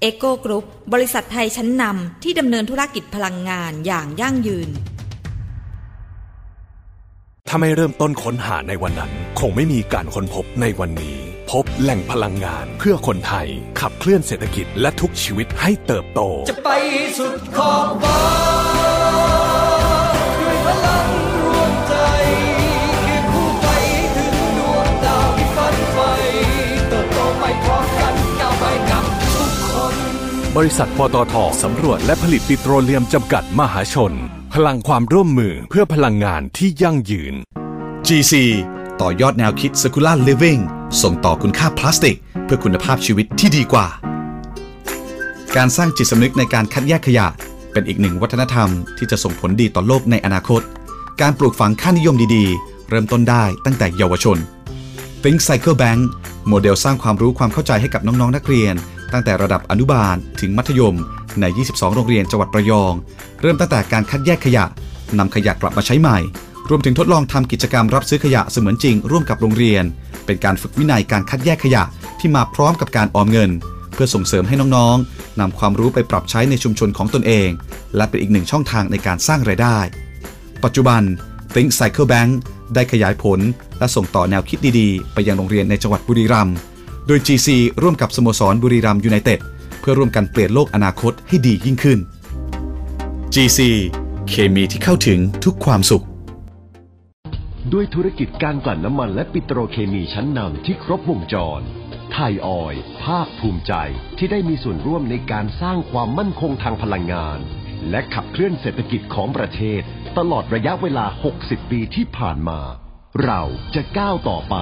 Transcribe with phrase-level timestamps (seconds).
[0.00, 4.70] EGCO Group บริษัทไทยชั้นนำที่ดำเนินธุรกิจพลังงานอย่างยั่งยืน
[7.48, 11.18] ถ้าไม่เริ่มต้นค้นหาในวันนั้น คงไม่มีการค้นพบในวันนี้
[11.50, 13.48] พบแหล่งพลังงานเพื่อคนไทย
[13.80, 16.70] ขับเคลื่อนเศรษฐกิจและทุกชีวิตให้เติบโต จะไป
[17.18, 18.63] สุดขอบฟ้า
[30.60, 34.12] บริษัทปตทสำรวจและผลิตปิโตรเลียมจำกัดมหาชน
[34.54, 37.34] พลังความร่วมมือเพื่อพลังงานที่ยั่งยืน
[38.06, 38.32] GC
[39.00, 40.62] ต่อยอดแนวคิด Circular Living
[41.02, 43.86] ส่งต่อคุณค่าพลาสติก เพื่อคุณภาพชีวิตที่ดีกว่า
[45.56, 47.26] การสร้างจิตสำนึกในการคัดแยกขยะ
[47.72, 50.62] เป็นอีกหนึ่งวัฒนธรรมที่จะส่งผลดีต่อโลกในอนาคต
[51.20, 54.38] การปลูกฝังค่านิยมดีๆ เริ่มต้นได้ตั้งแต่เยาวชน
[55.22, 56.00] Think Cycle Bank
[56.48, 58.76] โมเดลสร้างความรู้ความเข้าใจให้กับน้องๆนักเรียน
[59.14, 60.96] ตั้งแต่ระดับอนุบาลถึงมัธยม
[61.40, 62.94] ใน 22 โรงเรียนจังหวัดระยอง
[63.40, 64.64] เริ่มตั้งแต่การคัดแยกขยะ
[65.18, 66.18] นำขยะกลับมาใช้ใหม่
[66.68, 69.84] รวมถึงทดลองทำกิจกรรมรับซื้อขยะเสมือนจริง ร่วมกับโรงเรียน
[70.26, 71.82] เป็นการฝึกวินัยการคัดแยกขยะ
[72.20, 73.50] ที่มาพร้อมกับการออมเงิน
[73.94, 77.48] เพื่อส่งเสริมให้น้องๆนำความรู้ไปปรับใช้ในชุมชนของตนเอง
[77.96, 79.78] และเป็นอีกหนึ่งช่องทางในการสร้างรายได้
[80.64, 81.02] ปัจจุบัน
[81.54, 82.30] Think Cycle Bank
[82.74, 83.40] ได้ขยายผล
[83.78, 86.56] และส่งต่อแนวคิดดีๆ ไปยังโรงเรียนในจังหวัดบุรีรัมย์
[87.06, 87.48] โดย GC
[87.82, 89.40] ร่วมกับสโมสรบุรีรัมยูไนเต็ด
[89.80, 91.98] เพื่อร่วมกันเปลี่ยนโลกอนาคตให้ดียิ่งขึ้น
[93.34, 93.60] GC
[94.28, 96.04] เคมีที่เข้าถึงทุกความสุข
[97.72, 101.60] ด้วยธุรกิจการกลั่นน้ำมันและปิโตรเคมีชั้นนำที่ครบวงจร
[102.12, 103.72] ไทยออยภาคภูมิใจ
[104.18, 107.38] ที่ได้มีส่วนร่วมในการสร้างความมั่นคงทางพลังงาน
[107.90, 109.82] และขับเคลื่อนเศรษฐกิจของประเทศ
[110.18, 111.06] ตลอดระยะเวลา
[111.38, 112.60] 60 ปีที่ผ่านมา
[113.24, 113.42] เรา
[113.74, 114.56] จะก้าวต่อไป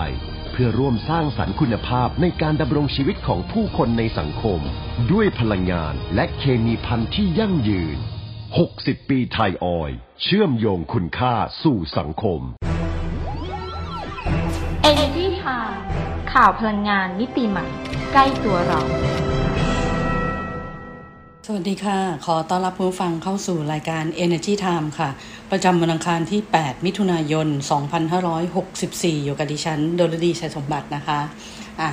[0.52, 4.60] เพื่อร่วมสร้างสรรค์คุณภาพในการดำรงชีวิตของผู้คนในสังคม
[5.12, 7.98] ด้วยพลังงานและเคมีพันธุ์ที่ยั่งยืน
[8.52, 9.90] 60 ปีไทยออย
[10.22, 12.40] เชื่อมโยงคุณค่าสู่สังคม
[14.90, 15.76] Energy Time
[16.32, 17.66] ข่าวพลังงานมิติใหม่
[18.12, 18.80] ใกล้ตัวเรา
[21.46, 25.10] สวัสดีค่ะ ขอต้อนรับผู้ฟังเข้าสู่รายการ Energy Time ค่ะ
[25.50, 27.48] ประจำวันอังคารที่ 8 มิถุนายน
[28.36, 31.20] 2564 อยู่กับดิฉัน โดลดีชัยสมบัตินะคะ
[31.80, 31.90] อะ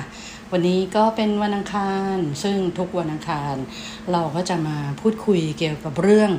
[0.52, 3.54] วันนี้ก็เป็นวันอังคาร ซึ่งทุกวันอังคาร
[4.12, 6.30] เราก็จะมาพูดคุยเกี่ยวกับเรื่อง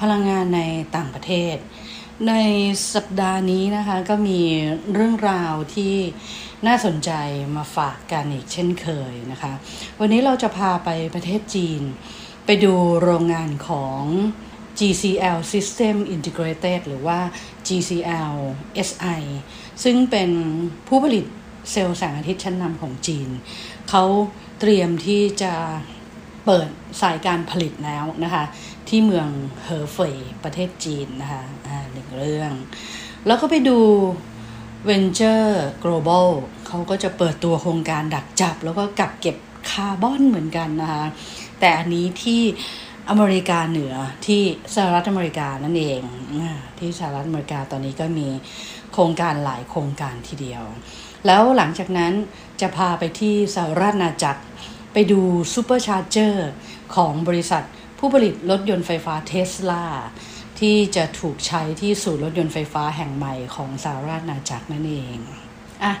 [0.00, 0.60] พลังงานใน
[0.96, 1.56] ต่างประเทศ
[2.28, 2.34] ใน
[2.94, 4.40] สัปดาห์นี้นะคะ ก็มี
[4.94, 5.94] เรื่องราวที่
[6.66, 7.10] น่าสนใจ
[7.56, 9.52] มาฝากกันอีกเช่นเคยนะคะ
[10.00, 11.82] วันนี้เราจะพาไปประเทศจีน
[12.50, 14.02] ไปดูโรงงานของ
[14.78, 17.18] GCL System Integrated หรือว่า
[17.66, 18.34] GCL
[18.88, 19.20] SI
[19.84, 20.30] ซึ่งเป็น
[20.88, 21.24] ผู้ผลิต
[21.70, 23.28] เซลล์แสงอาทิตย์ชั้นนำของจีน
[23.88, 24.04] เขา
[24.60, 25.54] เตรียมที่จะ
[26.46, 26.68] เปิด
[27.02, 28.44] สายการผลิตแล้วนะคะ
[28.88, 29.28] ที่เมือง
[29.64, 31.42] เฮอเฟยประเทศจีนนะคะ
[31.92, 32.52] หนึ่งเรื่อง
[33.26, 33.78] แล้วก็ไปดู
[34.88, 35.50] Venture
[35.84, 36.28] Global
[36.66, 39.36] เขาก็จะเปิดตัวโครงการดักจับ แล้วก็กักเก็บ
[39.70, 41.04] คาร์บอนเหมือนกันนะคะ
[41.60, 42.42] แต่อันนี้ที่
[43.10, 43.94] อเมริกาเหนือ
[44.26, 44.42] ที่
[44.74, 46.00] สหรัฐอเมริกานั่นเอง
[46.78, 48.28] ที่สหรัฐอเมริกาตอนนี้ก็มี
[48.92, 50.64] โครงการหลายโครงการทีเดียว
[51.26, 52.12] แล้วหลังจากนั้น
[52.60, 54.42] จะพาไปที่สหราชอาณาจักร
[54.92, 55.20] ไปดู
[55.54, 56.50] Supercharger
[56.96, 57.64] ของบริษัท
[57.98, 59.84] ผู้ผลิตรถยนต์ไฟฟ้าเทสลา
[60.60, 65.16] ที่จะถูกใช้ที่ศูนย์รถยนต์ไฟฟ้าแห่งใหม่ของสหราชอาณาจักรนั่นเอง
[65.84, 65.92] อะ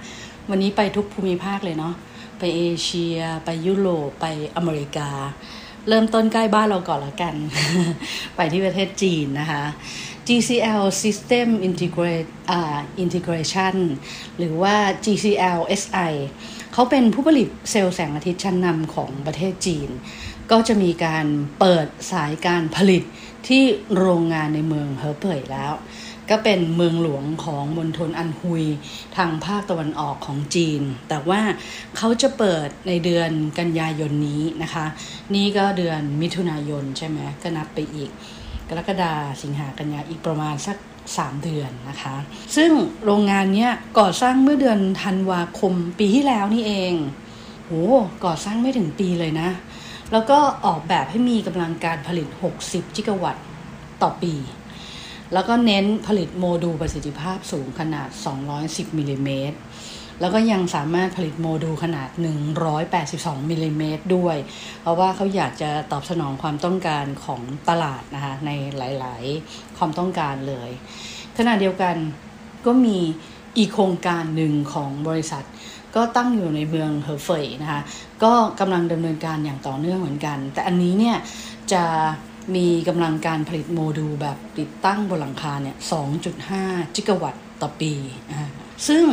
[0.50, 1.94] วันนี้ไปทุกภูมิภาคเลยเนาะ
[2.38, 4.26] ไปเอเชีย ไปยุโรปไป
[4.56, 5.10] อเมริกา
[5.88, 7.34] เริ่มต้นใกล้บ้านเราก่อนละกัน
[8.36, 9.64] ไปที่ประเทศจีนนะคะ
[10.28, 13.76] GCL System Integrate, uh, Integration
[14.38, 16.12] หรือว่า GCL SI
[16.72, 19.88] เขาเป็นผู้ผลิตเซลล์แสงอาทิตย์ชั้นนำของประเทศจีน
[20.50, 21.26] ก็จะมีการ
[21.60, 23.02] เปิดสายการผลิต
[23.48, 23.62] ที่
[23.96, 25.72] โรงงานในเมืองเฮอเป่ยแล้ว
[26.30, 28.64] ก็เป็นเมืองหลวงของมณฑลอันฮุย
[29.16, 31.40] ทางภาคตะวันออกของจีน แต่ว่า
[31.96, 34.86] เขาจะเปิดในเดือนกันยายนนี้นะคะ
[35.34, 38.10] นี่ก็เดือนมิถุนายนใช่ไหมก็นับไปอีก
[38.68, 40.76] กรกฎาสิงหากันยาอีกประมาณสัก
[41.10, 42.16] 3 เดือนนะคะ
[42.56, 42.70] ซึ่ง
[43.04, 46.94] โรงงานเนี้ยก่อสร้างเมื่อเดือนธันวาคมปีที่แล้วนี่เอง
[47.64, 47.72] โห
[48.24, 49.48] ก่อสร้างไม่ถึงปีเลยนะ
[50.12, 52.28] แล้วก็ออกแบบให้มีกำลังการผลิต
[52.62, 53.44] 60 กิกะวัตต์
[54.02, 54.34] ต่อปี
[55.32, 58.08] แล้วก็เน้นผลิตโมดูลประสิทธิภาพสูงขนาด
[58.54, 59.56] 210มิลลิเมตร
[60.20, 62.08] แล้วก็ยังสามารถผลิตโมดูลขนาด
[62.78, 64.36] 182มิลลิเมตรด้วย
[64.82, 70.70] เพราะว่าเขาอยากจะตอบสนองความต้องการของตลาดนะคะในหลาย ๆ ความต้องการเลย
[71.38, 71.96] ขณะเดียวกัน
[72.66, 72.98] ก็มี
[73.58, 75.44] อีกโครงการหนึ่งของบริษัท
[75.96, 77.80] ก็ตั้งอยู่ในเมืองเหอเฟยนะคะ
[78.24, 81.16] ก็กำลังดำเนินการอย่างต่อเนื่องเหมือนกัน แต่อันนี้เนี่ย
[81.72, 81.84] จะ
[82.54, 85.76] มีกำลังการผลิตโมดูลแบบติดตั้งบนหลังคาเนี่ย
[86.36, 87.94] 2.5 จิกะวัตต์ต่อปี
[88.88, 89.04] ซึ่ง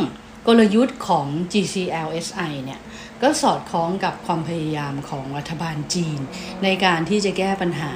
[0.46, 2.80] กลยุทธ์ของ GCLSI เนี่ย
[3.22, 6.18] ก็สอดคล้องกับความพยายามของรัฐบาลจีน
[6.64, 7.92] ในการที่จะแก้ปัญหา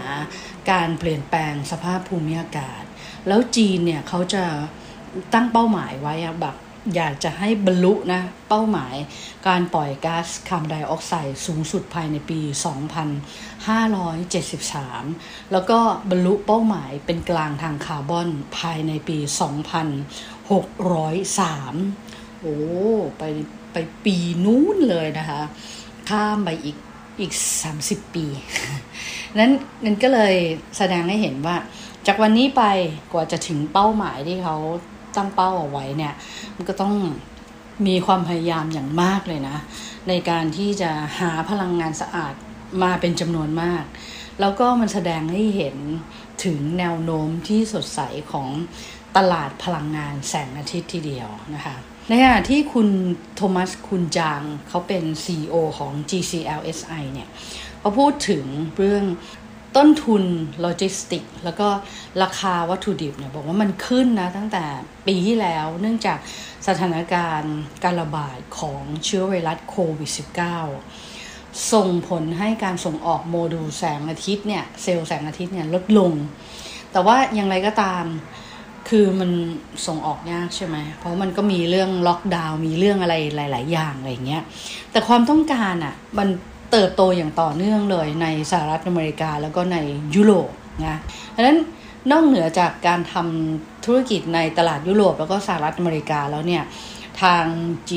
[0.71, 2.83] การเปลี่ยนแปลงสภาพภูมิอากาศ
[3.29, 4.45] แล้วจีนเนี่ยเขาจะ
[5.35, 6.57] ตั้งเป้าหมายไว้แบบ
[6.97, 8.95] อยากจะให้บรรลุนะเป้าหมาย
[9.49, 12.41] การปล่อยก๊าซคาร์บอนไดออกไซด์สูงสุดภายในปี
[14.51, 15.79] 2573 แล้วก็
[16.11, 18.29] บรรลุเป้าหมายเป็นกลางทางคาร์บอน
[18.59, 19.25] ภายในปี 2603
[22.41, 22.57] โอ้
[23.19, 23.23] ไป
[23.73, 25.41] ไปปีนู้นเลยนะคะ
[26.09, 26.77] ข้ามไปอีก
[27.21, 27.33] อีก
[27.75, 28.27] 30 ปี
[29.39, 29.51] นั้น
[29.85, 30.35] นั้นก็เลย
[30.77, 31.57] แสดงให้เห็นว่า
[32.07, 32.63] จากวันนี้ไป
[33.13, 34.57] กว่าจะถึงเป้าหมายที่เขา
[35.17, 36.15] ตั้งเป้าเอาไว้เนี่ย
[36.57, 36.95] มันก็ต้อง
[37.87, 39.57] มีความพยายามอย่างมากเลยนะ
[40.09, 40.91] ในการที่จะ
[41.21, 42.35] หาพลังงานสะอาด
[42.83, 43.85] มาเป็นจำนวนมาก
[44.41, 45.77] แล้วก็มันแสดงให้เห็น
[46.45, 48.01] ถึงแนวโน้มที่สดใส
[48.33, 48.49] ของ
[49.17, 51.77] ตลาดพลังงานแสงอาทิตย์ทีเดียวนะคะ
[52.09, 52.89] ในขณะที่คุณ
[53.37, 57.29] โทมัสคุณจางเขาเป็น CEO ของ GCLSI เนี่ย
[57.81, 58.45] เขาพูดถึง
[58.77, 59.05] เรื่อง
[59.77, 60.23] ต้นทุน
[60.61, 61.69] โลจิสติกส์ แล้วก็
[62.23, 64.65] ราคาวัตถุดิบเนี่ยบอกว่ามันขึ้นนะตั้งแต่
[65.07, 66.19] ปีที่แล้วเนื่องจาก
[66.67, 70.11] สถานการณ์การระบาดของเชื้อไวรัสโควิด
[70.87, 76.13] -19 ส่งผลให้การส่งออกโมดูลแสงอาทิตย์เนี่ยเซลล์แสงอาทิตย์เนี่ยลดลง
[76.93, 78.05] แต่ว่าอย่างไรก็ตาม
[78.89, 79.31] คือมัน
[79.87, 84.43] ส่งออกยากใช่ไหม เพราะมันก็มีเรื่องล็อกดาวน์มีเรื่องอะไรหลาย ๆ อย่างอะไรเงี้ย
[84.93, 86.29] แต่ความต้องการอะ่ะมัน
[86.71, 89.79] เติบโตอย่างต่อเนื่องเลยในสหรัฐอเมริกาแล้วก็ใน
[90.15, 90.51] ยุโรป
[90.87, 90.99] นะ
[91.35, 91.59] ดังนั้น
[92.11, 96.65] นอกเหนือจากการทำธุรกิจในตลาดยุโรปแล้วก็สหรัฐอเมริกาแล้วเนี่ย
[97.23, 97.47] ทาง
[97.91, 97.93] G,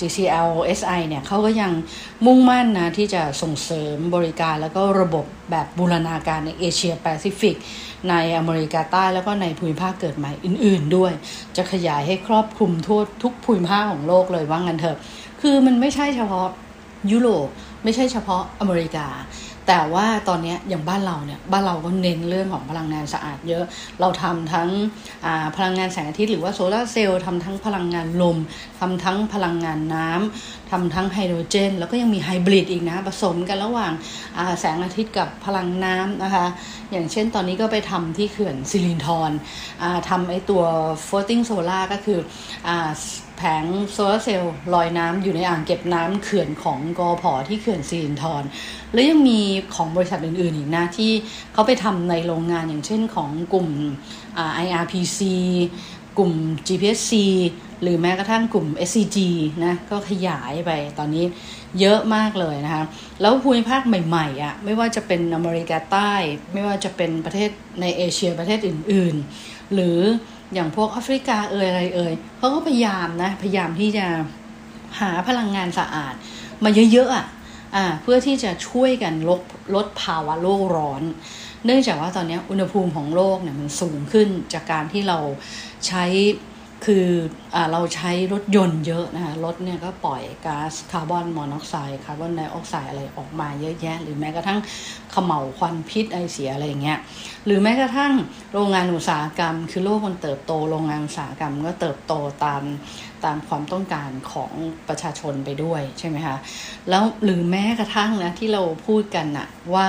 [0.00, 1.72] GCL SI เนี่ยเขาก็ยัง
[2.26, 7.56] มุ่งมั่นนะที่จะส่งเสริมบริการแล้วก็ระบบแบบบูรณาการในเอเชียแปซิฟิก
[8.10, 11.12] ในอเมริกาใต้แล้วก็ในภูมิภาคเกิดใหม่อื่น ๆ ด้วย
[11.56, 14.98] จะขยายให้ครอบคลุมทั่วทุกภูมิภาคของโลกเลยว่างั้นเถอะ
[15.40, 16.48] คือมันไม่ใช่เฉพาะ
[17.12, 17.48] ยุโรป
[17.84, 19.08] ไม่ใช่เฉพาะอเมริกา
[19.68, 23.64] แต่ว่าตอนนี้อย่างบ้านเราเนี่ยบ้านเราก็เน้นเรื่องของพลังงานสะอาดเยอะ
[24.00, 24.68] เราทำทั้ง
[25.56, 28.38] พลังงานแสงอาทิตย์หรือว่าโซลาร์เซลล์ทำทั้งพลังงานลม
[28.80, 33.92] ทำทั้งพลังงานน้ำทำทั้งไฮโดรเจน แล้วก็ยังมีไฮบริดอีกนะผสมกันระหว่าง
[34.60, 36.46] แสงอาทิตย์กับพลังน้ำนะคะ
[36.90, 39.30] อย่างเช่นตอนนี้ก็ไปทำที่เขื่อนซิลินทร
[40.08, 40.62] ทำไอตัว
[41.06, 42.18] floating solar ก็คือ
[42.68, 42.70] อ
[43.42, 48.44] แผงโซลาร์เซลล์ลอยน้ำอยู่ในอ่างเก็บน้ำเขื่อนของกอพอที่เขื่อนซีนทร
[48.92, 49.40] แล้วยังมี
[49.74, 51.12] ของบริษัทอื่นๆอีกนะที่
[51.52, 53.68] เขาไปทำในโรงงานอย่างเช่นของกลุ่ม
[54.64, 55.20] IRPC
[56.18, 56.32] กลุ่ม
[56.66, 57.12] GPSC
[57.82, 59.18] หรือแม้กระทั่งกลุ่ม SCG
[59.64, 61.24] นะก็ขยายไปตอนนี้
[61.80, 62.84] เยอะมากเลยนะคะ
[63.20, 66.12] แล้วภูมิภาคใหม่ๆอะ่ะไม่ว่าจะเป็นอเมริกาใต้
[66.52, 69.98] ไม่ว่าจะเป็นประเทศในเอเชียประเทศอื่น ๆ หรือ
[70.54, 74.06] อย่างพวกแอฟริกาเอ่ยอะไรเอ่ยเขาก็พยายามนะพยายามที่จะ
[75.00, 76.14] หาพลังงานสะอาด
[76.64, 77.26] มาเยอะๆอะ
[77.76, 79.40] อ่าเพื่อที่จะช่วยกันลด
[79.74, 81.02] ลดภาวะโลกร้อน
[81.64, 85.18] เนื่องจากว่าตอนนี้อุณหภูมิของโลกเนี่ยมันสูงขึ้นจากการที่เรา
[85.86, 86.04] ใช้
[86.84, 87.06] คือ
[87.54, 94.58] อเราใช้รถยนต์เยอะนะคะรถเนี่ยก็ปล่อยก๊าซคาร์บอนมอนอกไซด์คาร์บอนไดออกไซด์อะไรออกมาเยอะแยะ หรือแม้กระทั่ง
[95.14, 96.98] ขมเหลาควันพิษไอเสียอะไรอย่างเงี้ย
[97.46, 98.12] หรือแม้กระทั่ง
[98.52, 102.12] โรงงานอุตสาหกรรม คือโลกมันเติบโต โรงงานอุตสาหกรรมก็เติบโต
[102.44, 102.62] ตาม
[103.24, 104.52] ตามความต้องการของ
[104.88, 106.36] ประชาชนไปด้วยใช่ไหมคะ
[106.88, 109.86] แล้วหรือแม้กระทั่งนะที่เราพูดกันนะว่า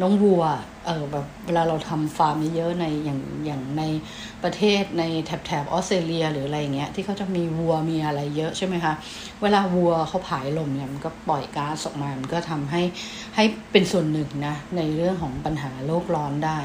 [0.00, 0.44] น้องวัว
[0.86, 3.82] เออแบบเวลาเราทำฟาร์มเยอะๆในอย่างอย่างใน
[4.42, 8.94] ประเทศในแถบแถบออสเตรเลียหรืออะไรเงี้ยที่เขาจะมีวัวมีอะไรเยอะใช่ไหมคะ
[9.42, 12.82] เวลาวัวเขาผายลมเนี่ยมันก็ปล่อยก๊าซออกมา มันก็ทำให้
[13.36, 16.58] ให้เป็นส่วนหนึ่งนะในเรื่องของปัญหาโลกร้อนได้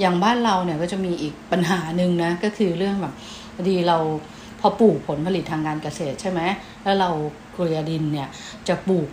[0.00, 3.14] อย่างบ้านเราเนี่ยก็จะมีอีกปัญหาหนึ่งนะก็คือเรื่องแบบ
[3.56, 3.98] พอดีเรา
[4.60, 6.40] พอปลูกผลผลิตทางการเกษตรใช่ไหม
[6.84, 7.10] แล้วเรา
[7.52, 8.28] เกลียดินเนี่ย
[8.68, 9.08] จะปลูก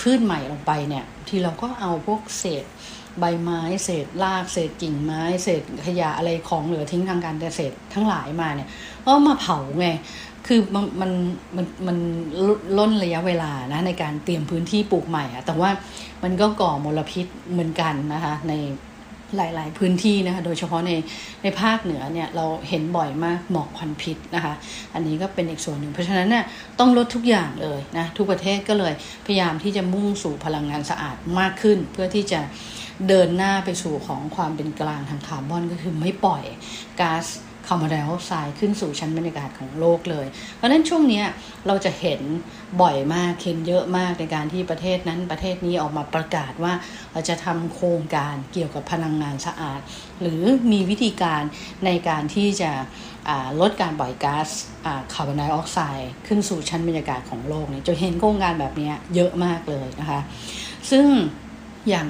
[0.00, 2.64] พืชใหม่ลงไปเนี่ยทีเราก็เอาพวกเศษ
[3.20, 8.68] ใบไม้เศษรากเศษกิ่งไม้ เศษขยะอะไรของเหลือทิ้งทางการเกษตรทั้งหลายมาเนี่ย
[9.06, 9.88] ก็มาเผาไง
[10.46, 11.10] คือมันมัน
[11.56, 11.96] มันมัน
[12.78, 15.70] ล้นระยะเวลานะในการเตรียมพื้นที่ปลูกใหม่อะแต่ว่า
[16.22, 18.52] มันก็ก่อมลพิษเหมือนกันนะคะใน
[19.36, 20.92] หลาย ๆ พื้นที่นะคะ โดยเฉพาะใน
[21.42, 24.54] ในภาคเหนือเนี่ยเราเห็นบ่อยมากหมอกควันพิษนะคะ
[24.94, 26.44] อันนี้ก็เป็นอีกส่วนหนึ่ง เพราะฉะนั้นเนี่ย
[26.78, 28.92] ต้องลดทุกอย่างเลยนะ ทุกประเทศก็เลย
[29.26, 32.40] พยายามที่จะมุ่งสู่พลังงานสะอาดมากขึ้น เพื่อที่จะ
[33.08, 36.42] เดินหน้าไปสู่ของความเป็นกลางทางคาร์บอนก็คือไม่ปล่อย
[37.00, 37.26] ก๊าซ
[37.72, 41.22] คาร์บอนไดออกไซด์ขึ้นสู่ชั้นบรรยากาศของโลกเลย เพราะฉะนั้นช่วงนี้
[41.66, 42.20] เราจะเห็น
[42.82, 46.72] บ่อยมากเห็นเยอะมากในการที่ประเทศนั้นประเทศนี้ออกมาประกาศว่า
[47.12, 49.80] เราจะทำโครงการเกี่ยวกับพลังงานสะอาด
[50.20, 51.42] หรือมีวิธีการ
[51.84, 52.70] ในการที่จะ
[53.60, 54.48] ลดการปล่อยก๊าซ
[55.14, 60.20] คาร์บอนไดออกไซด์ขึ้นสู่ชั้นบรรยากาศของโลกเนี่ยจะเห็นโครงการแบบนี้เยอะมากเลยนะคะ
[60.90, 61.06] ซึ่ง
[61.88, 62.08] อย่าง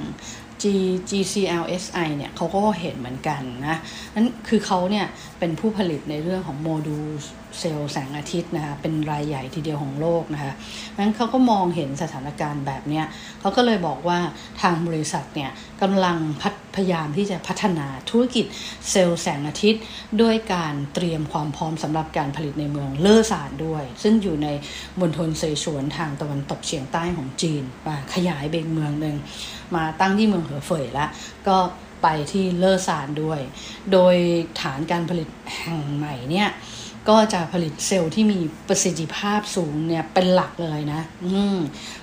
[0.61, 0.63] G
[1.09, 3.77] GCLSI เนี่ยเขาก็เห็นเหมือนกันนะ
[4.15, 5.05] นั่นคือเขาเนี่ย
[5.39, 7.21] เป็นผู้ผลิตในเรื่องของโมดูล
[7.59, 10.53] เซลล์แสงอาทิตย์นะคะเป็นรายใหญ่ทีเดียวของโลกนะคะ
[10.97, 13.01] นั้นเขาก็มองเห็นสถานการณ์แบบนี้
[13.41, 14.19] เขาก็เลยบอกว่า
[14.61, 16.17] ทางบริษัทเนี่ยกำลัง
[16.75, 18.45] พยายามที่จะพัฒนาธุรกิจ
[18.89, 19.81] เซลล์แสงอาทิตย์
[20.21, 24.47] ด้วยการเตรียมความพร้อมสำหรับการผลิตในเมืองเลอซานด้วย ซึ่งอยู่ใน
[24.99, 29.15] มณฑลเซฉวนทางตะวันตกเฉียงใต้ของจีนมาขยายเบงเมืองหนึ่ง
[29.75, 31.09] มาตั้งที่เมืองเหอเฟยแล้ว
[31.47, 31.57] ก็
[32.03, 33.39] ไปที่เลอซานด้วย
[33.91, 34.15] โดย
[34.61, 35.29] ฐานการผลิต
[35.59, 36.49] แห่งใหม่เนี่ย
[37.09, 41.57] ก็จะผลิตเซลล์ที่มีประสิทธิภาพสูงเนี่ยเป็นหลักเลยนะ อืม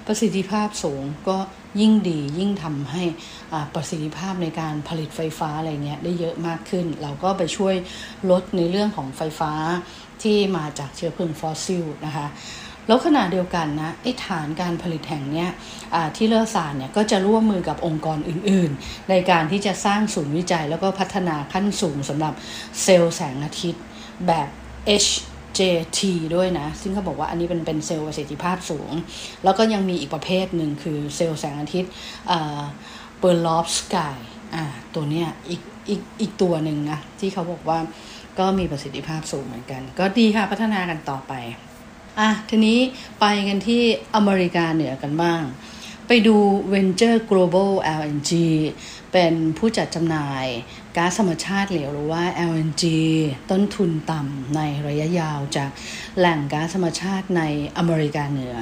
[0.07, 1.39] ประสิทธิภาพสูงก็
[1.81, 3.03] ยิ่งดียิ่งทำให้
[3.75, 7.75] ประสิทธิภาพในการผลิตไฟฟ้าอะไรเงี้ยได้เยอะมากขึ้น เราก็ไปช่วย
[8.31, 9.53] ลดในเรื่องของไฟฟ้า
[10.23, 12.27] ที่มาจากเชื้อเพลิงฟอสซิลนะคะ
[12.87, 15.49] แล้วขณะเดียวกันนะไอ้ฐานการผลิตแห่งเนี้ย
[16.17, 22.35] ที่เลอซานเนี่ยก็จะร่วมมือกับองค์กรอื่นๆ ในการที่จะสร้างศูนย์วิจัยแล้วก็พัฒนาขั้นสูงสำหรับ
[22.83, 23.83] เซลล์แสงอาทิตย์
[24.27, 24.49] แบบ
[25.03, 26.01] HJT
[26.35, 28.91] ด้วยนะ ซึ่งเขาบอกว่าอันนี้เป็นเป็นเซลล์ประสิทธิภาพสูง
[29.45, 31.93] แล้วก็ยังมีอีกประเภทหนึ่งคือเซลล์แสงอาทิตย์
[33.19, 34.19] เปอร์ลอฟสกาย
[34.95, 37.79] ตัวเนี้ยอีกอีกอีกตัวหนึ่งนะ ที่เขาบอกว่า
[38.39, 41.33] ก็มีประสิทธิภาพสูงเหมือนกัน ก็ดีค่ะ พัฒนากันต่อไป
[42.21, 42.79] อะ ทีนี้
[43.21, 43.83] ไปกันที่
[44.15, 45.43] อเมริกาเหนือกันบ้าง
[46.07, 46.37] ไปดู
[46.73, 48.33] Venture Global LNG
[49.13, 50.47] เป็นผู้จัดจำหน่าย
[50.97, 52.85] ก๊าซธรรมชาติเหลวหรือว่า LNG
[53.51, 55.71] ต้นทุนต่ำในระยะยาวจาก
[56.19, 57.43] แหล่งก๊าซธรรมชาติใน
[57.77, 58.57] อเมริกาเหนือ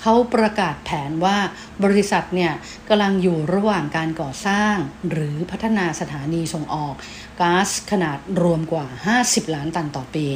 [0.00, 1.38] เขาประกาศแผนว่า
[1.84, 2.52] บริษัทเนี่ย
[2.88, 4.74] กำลังอยู่ระหว่างการก่อสร้าง
[5.10, 6.94] หรือพัฒนาสถานีส่งออก
[7.40, 8.86] ก๊าซขนาดรวมกว่า
[9.20, 10.26] 50 ล้านตันต่อปี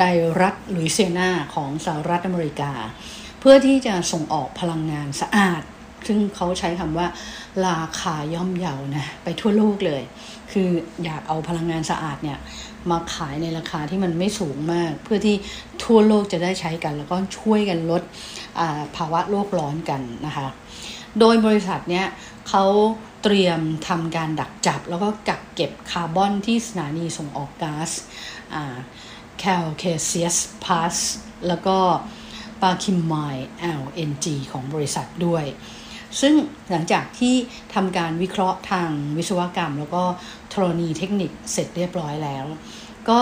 [0.00, 0.04] ใน
[0.40, 2.72] รัฐลุยเซียนาของสหรัฐอเมริกา
[3.40, 5.62] เพื่อที่จะส่งออกพลังงานสะอาด
[6.08, 7.06] ซึ่งเขาใช้คำว่า
[7.66, 10.02] ราคาย่อมเยานะไปทั่วโลกเลย
[10.52, 10.68] คือ
[11.04, 12.38] อยากเอาพลังงานสะอาดเนี่ย
[12.90, 15.36] มาขายในราคาที่มันไม่สูงมาก เพื่อที่
[15.84, 18.02] ทั่วโลกจะได้ใช้กัน แล้วก็ช่วยกันลด
[18.96, 20.48] ภาวะโลกร้อนกันนะคะ
[21.20, 22.06] โดยบริษัทเนี้ย
[22.48, 22.64] เขา
[23.22, 27.90] เตรียมทำการดักจับ แล้วก็กักเก็บคาร์บอนที่สถานีส่งออกก๊าซ
[29.38, 30.96] แคลเคเซียสพาส
[31.48, 31.76] แล้วก็
[32.62, 33.48] ปาคิมไมล์
[33.80, 35.44] LNG ของบริษัทด้วย
[36.20, 36.34] ซึ่ง
[36.70, 37.34] หลังจากที่
[37.74, 40.02] ทำการวิเคราะห์ทางวิศวกรรม แล้วก็
[40.52, 42.44] ธรณีเทคนิคเสร็จเรียบร้อยแล้ว
[43.10, 43.20] ก็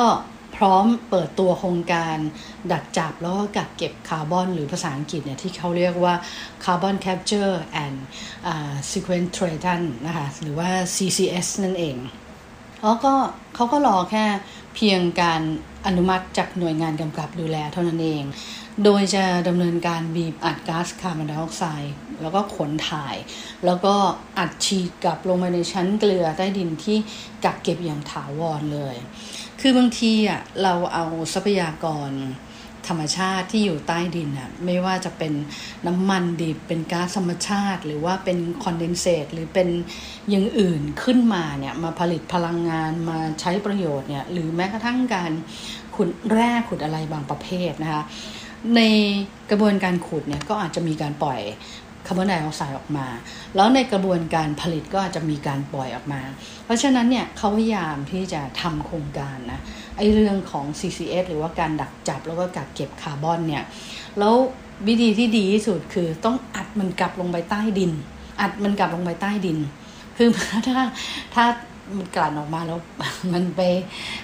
[0.56, 2.16] พร้อมเปิดตัวโครงการ
[2.72, 6.14] ดักจับแล้วก็กักเก็บคาร์บอนหรือภาษาอังกฤษเนี่ยที่เขาเรียกว่า
[6.64, 7.96] Carbon Capture and
[8.52, 11.96] uh, Sequestration นะคะหรือว่า CCS นั่นเอง
[12.82, 13.12] แล้วก็
[13.54, 14.24] เขาก็รอแค่
[14.74, 15.40] เพียงการ
[15.86, 18.22] อนุมัติจากหน่วยงานกำกับดูแลเท่านั้นเอง
[18.84, 23.16] โดยจะดำเนินการบีบอัดก๊าซคาร์บอนไดออกไซด์แล้วก็ขนถ่าย
[23.66, 23.94] แล้วก็
[24.38, 26.96] อัดฉีดกลับลงมาในชั้นเกลือใต้ดินที่
[27.44, 28.96] กักเก็บอย่างถาวรเลย
[29.60, 32.10] คือบางทีอะเราเอาทรัพยากร
[32.88, 35.32] ธรรมชาติที่อยู่ใต้ดินอะไม่ว่าจะเป็น
[35.86, 39.68] น้ำมันดิบเป็นก๊าซธรรมชาติ หรือว่าเป็นคอนเดนเซตหรือเป็น
[40.30, 45.32] อย่างอื่นขึ้นมาเนี่ยมาผลิตพลังงานมาใช้ประโยชน์เนี่ยหรือแม้กระทั่งการ
[45.96, 48.02] ขุดแร่ขุดอะไรบางประเภทนะคะ
[48.76, 48.80] ใน
[49.50, 51.40] กระบวนการขุดเนี่ยก็อาจจะมีการปล่อย
[52.06, 53.06] คาร์บอนไดออกไซด์ออกมา
[53.56, 56.22] แล้วในกระบวนการผลิตก็อาจจะมีการปล่อยออกมา
[56.64, 59.60] เพราะฉะนั้นเนี่ยเขาพยายามที่จะทำโครงการนะ
[59.96, 63.64] ไอเรื่องของ CCS หรือว่าการดักจับแล้วก็กักเก็บคาร์บอนเนี่ย
[64.18, 64.34] แล้ว
[64.88, 67.92] วิธีที่ดีที่สุดคือต้องอัดมันกลับลงไปใต้ดิน
[68.40, 69.58] อัดมันกลับลงไปใต้ดิน
[70.16, 70.28] คือ
[70.68, 70.80] ถ้า
[71.34, 71.44] ถ้า
[71.96, 72.78] มันกลั่นออกมาแล้ว
[73.32, 73.60] มันไป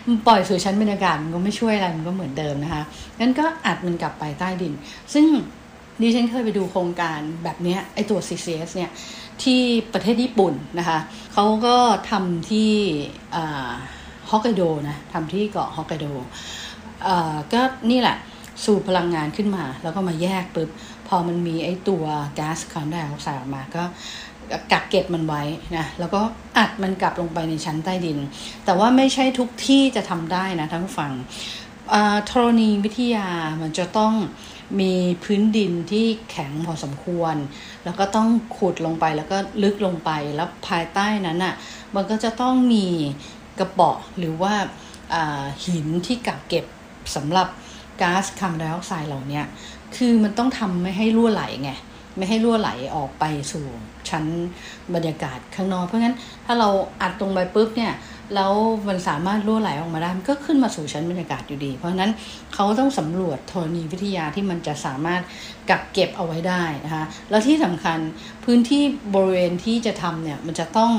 [0.07, 2.83] มันปล่อยสู่ชั้นบรรยากาศมันก็ไม่ช่วยอะไรมันก็เหมือนเดิมนะคะ
[3.21, 4.73] งั้นก็อัดมันกลับไปใต้ดิน
[5.14, 5.26] ซึ่ง
[6.00, 8.90] ดิฉันเคยไปดูโครงการแบบนี้ไอตัว CCS เนี่ย
[9.42, 9.61] ที่
[9.95, 10.99] ประเทศญี่ปุ่นนะคะ
[11.33, 11.76] เขาก็
[12.11, 12.71] ทำที่
[14.31, 16.07] ฮอกไกโดนะทำที่เกาะฮอกไกโด
[17.52, 18.16] ก็นี่แหละ
[18.64, 20.71] สูบพลังงานขึ้นมา แล้วก็มาแยกปุ๊บ
[21.09, 22.04] พอมันมีไอตัว
[22.38, 23.85] ก๊าซคาร์บอนไดออกไซด์ออกมาก็
[24.73, 25.42] กักเก็บมันไว้
[25.76, 26.21] นะแล้วก็
[26.59, 28.18] อัดมันกลับลงไปในชั้นใต้ดิน
[28.64, 31.12] แต่ว่าไม่ใช่ทุกที่จะทำได้นะทั้งฝั่ง
[32.30, 33.28] ธรณีวิทยา
[33.62, 34.14] มันจะต้อง
[34.80, 34.92] มี
[35.25, 37.37] พื้นดินที่แข็งพอสมควร
[37.85, 41.54] แล้วก็ต้องขุดลงไปแล้วก็ลึกลงไปแล้วภายใต้นั้นอะ่ะ
[41.94, 42.87] มันก็จะต้องมี
[43.59, 44.54] กระเป๋อหรือว่า
[45.66, 46.64] หินที่กักเก็บ
[47.16, 47.49] สำหรับ
[48.00, 49.40] ก๊าซคาร์บอนไดออกไซด์เหล่านี้
[49.97, 51.73] คือมันต้องทำไม่ให้รั่วไหลไง
[52.16, 53.66] ไม่ให้รั่วไหลออกไปสู่
[54.11, 54.25] ชั้น
[54.95, 56.16] บรรยากาศข้างนอกเพราะงั้น
[56.47, 56.69] ถ้าเรา
[57.00, 57.92] อัดตรงไปปุ๊บเนี่ย
[58.35, 58.52] แล้ว
[58.88, 62.12] มันสามารถรั่วไหลออกมาได้มันก็ขึ้นมาสู่ชั้นบรรยากาศอยู่ดี เพราะนั้น
[62.54, 65.23] เขาต้องสำรวจธรณีวิทยาที่มันจะสามารถ
[65.71, 67.99] กักเก็บเอาไว้ได้นะคะแล้วที่สำคัญ
[68.45, 68.83] พื้นที่
[69.14, 70.92] บริเวณที่จะทำเนี่ยมันจะต้อง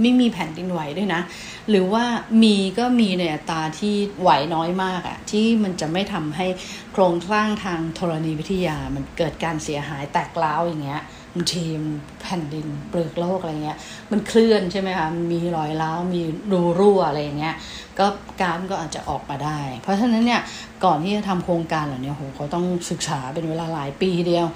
[0.00, 1.22] ไม่มีแผ่นดินไหวด้วยนะ
[1.70, 2.04] หรือว่า
[2.42, 6.46] มีก็มีในอัตราที่ไหวน้อยมากอะที่มันจะไม่ทำให้
[6.92, 11.02] โครงสร้างทางธรณีวิทยา มันเกิดการเสียหายแตกร้าวอย่างเงี้ย
[11.34, 11.80] บางทีม
[12.22, 13.78] แผ่นดินเปลือกโลกอะไรเงี้ย
[14.10, 16.22] มันเคลื่อนใช่ไหมคะมีรอยร้าวมี
[16.52, 17.56] รูรั่วอะไรเงี้ย
[17.98, 18.06] ก็
[18.42, 20.42] การก็อาจจะออกมาได้ เพราะฉะนั้นเนี่ย
[20.84, 24.46] ก่อนที่จะทำโครงการเหล่านี้โหเขาต้องศึกษาเป็นเวลาหลายปีเดียว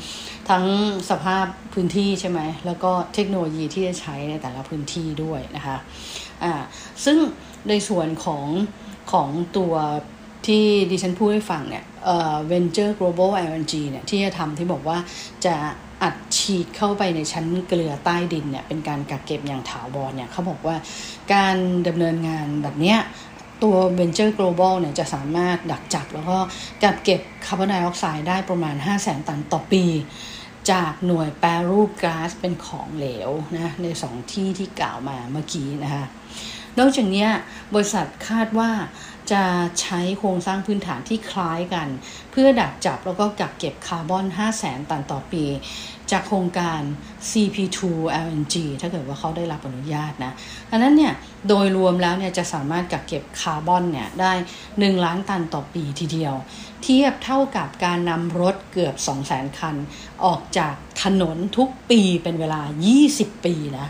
[0.50, 0.64] ทั้ง
[1.10, 1.44] สภาพ
[1.74, 5.76] พื้นที่ใช่ไหมแล้วก็เทคโนโลยีที่จะใช้ในแต่ละพื้นที่ด้วยนะคะ
[6.42, 6.52] อ่า
[7.04, 7.18] ซึ่ง
[7.68, 8.46] ในส่วนของ
[9.12, 9.74] ของตัว
[10.46, 14.98] ที่ดิฉันพูดให้ฟังเนี่ยเอ่อ Venture Global LNG เนี่ยที่จะทำที่บอกว่า
[15.46, 15.56] จะ
[16.02, 20.76] อัดฉีดเข้าไปในชั้นเกลือใต้ดินเนี่ยเป็นการกักเก็บอย่างถาวรเนี่ยเขาบอกว่า
[21.34, 21.56] การ
[21.88, 22.98] ดำเนินงานแบบเนี้ย
[23.62, 26.38] ตัว Venture Global เนี่ยจะสามารถดักจับ แล้วก็
[26.82, 29.84] กักเก็บคาร์บอนไดออกไซด์ได้ประมาณ 5 0 0แสนตันต่อปี
[30.72, 36.04] จากหน่วยแปรรูปก๊าซเป็นของเหลวนะในสองที่ที่กล่าวมาเมื่อกี้นะคะ
[36.78, 37.26] นอกจากนี้
[37.74, 38.70] บริษัทคาดว่า
[39.32, 39.44] จะ
[39.80, 41.88] ใช้โครงสร้างพื้นฐานที่คล้ายกัน
[42.30, 45.44] เพื่อดักจับแล้วก็กักเก็บคาร์บอน 5 0 0แสนตันต่อปี
[46.12, 46.80] จากโครงการ
[47.30, 47.80] CP2
[48.26, 50.32] LNG ถ้าเกิดว่าเขาได้รับอนุญาตนะ
[50.70, 51.12] อันนั้นเนี่ย
[51.48, 54.32] โดยรวมแล้วเนี่ยจะสามารถกักเก็บคาร์บอนเนี่ยได้
[54.68, 56.34] 1 ล้านตันต่อปีทีเดียว
[56.82, 59.74] เทียบเท่ากับการนำรถเกือบ 2 0 0แสนคัน
[60.24, 62.60] ออกจากถนนทุกปีเป็นเวลา
[63.02, 63.86] 20 ปีนะ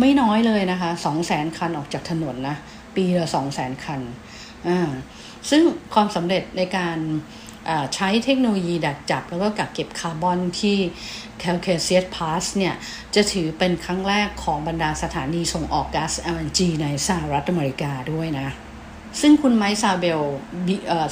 [0.00, 2.56] ไม่น้อยเลยนะคะ 2 0 0แสนคันออกจากถนนนะ
[2.96, 4.00] ปีละ2 0 0แสนคัน
[4.68, 4.90] อ่า
[5.50, 5.62] ซึ่ง
[5.94, 6.98] ความสำเร็จในการ
[7.94, 10.76] ใช้เทคโนโลยีดักจับ แล้วก็กักเก็บคาร์บอนที่
[11.42, 12.74] c a l c a s i u s Pass เนี่ย
[13.14, 18.48] จะถือเป็นครั้งแรกของบรรดาสถานีส่งออกก๊าซ LNG ในสหรัฐอเมริกาด้วยนะ
[19.20, 20.22] ซึ่งคุณไมค์ซาเบล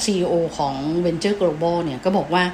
[0.04, 2.44] ซีอีโอของ Venture Global เนี่ย ก็บอกว่า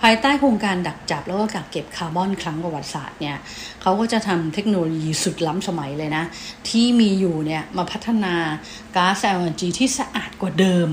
[0.00, 3.36] ภายใต้โครงการดักจับแล้วก็กักเก็บคาร์บอนครั้งประวัติศาสตร์เนี่ย
[3.82, 6.24] เขาก็จะทำเทคโนโลยีสุดล้ำสมัยเลยนะ
[6.68, 8.34] ที่มีอยู่เนี่ยมาพัฒนา
[8.96, 10.88] ก๊าซ LNG ที่สะอาดกว่าเดิม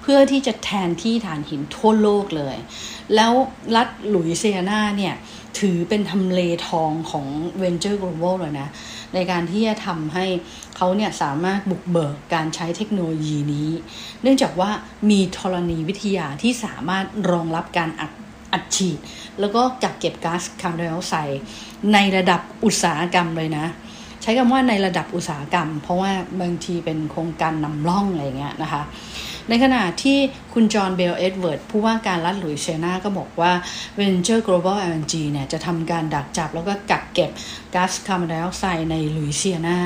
[0.00, 2.56] เพื่อที่จะแทนที่ฐานหินทั่วโลกเลย
[3.14, 3.32] แล้ว
[3.76, 5.14] รัฐหลุยเซียนาเนี่ย
[5.58, 7.26] ถือเป็นทำเลทองของ
[7.62, 8.68] Venture Global เลยนะ
[9.14, 10.26] ในการที่จะทำให้
[10.76, 13.68] เขาเนี่ยสามารถบุกเบิกการใช้เทคโนโลยีนี้
[14.22, 14.70] เนื่องจากว่า
[15.10, 18.12] มีธรณีวิทยาที่สามารถรองรับการอัด
[18.52, 18.98] อัดฉีด
[19.40, 21.40] แล้วก็กักเก็บก๊าซคาร์บอนไดออกไซด์
[21.92, 23.66] ในระดับอุตสาหกรรมเลยนะ
[24.22, 28.82] ใช้คำว่าในระดับอุตสาหกรรม เพราะว่าบางทีเป็นโครงการนำร่องอะไรเงี้ยนะคะ
[29.48, 30.18] ในขณะที่
[30.54, 33.52] คุณจอห์นเบลเอ็ดเวิร์ดผู้ว่าการรัฐหลุยเซียนาก็บอกว่า
[33.98, 37.30] Venture Global LNG เนี่ยจะทำการดักจับแล้วก็กักเก็บ
[37.74, 39.78] ก๊าซคาร์บอนไดออกไซด์ในหลุยเซียนา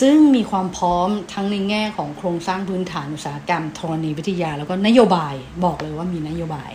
[0.00, 6.72] ซึ่งมีความพร้อมทั้งในแง่ของโครงสร้างพื้นฐานอุตสาหกรรมธรณีวิทยา แล้วก็นโยบายบอกเลยว่ามีนโยบาย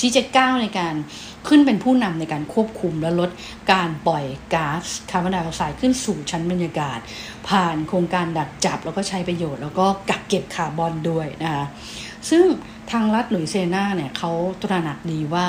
[0.00, 0.94] ที่จะก้าวในการ
[1.48, 3.30] ขึ้นเป็นผู้นำในการควบคุมและลด
[3.72, 6.98] การปล่อยก๊าซคาร์บอนไดออกไซด์ขึ้นสู่ชั้นบรรยากาศ
[7.48, 11.64] ผ่านโครงการดักจับแล้วก็ใช้ประโยชน์ แล้วก็กักเก็บคาร์บอนด้วยนะคะ
[12.30, 12.46] ซึ่ง
[12.90, 15.46] ทางรัฐหลุยเซียนาเนี่ยเขาตระหนักดีว่า